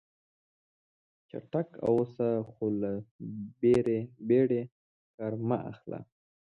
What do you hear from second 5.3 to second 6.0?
مه اخله.